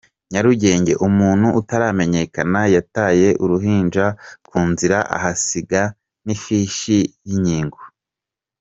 Nyarugenge: 0.31 0.93
Umuntu 1.07 1.47
utaramenyekana 1.59 2.61
yataye 2.75 3.29
uruhinja 3.43 4.05
ku 4.47 4.57
nzira 4.71 4.97
ahasiga 5.15 5.81
n’ 6.25 6.27
ifishi 6.35 6.97
y’ 7.27 7.31
inkigo. 7.37 7.81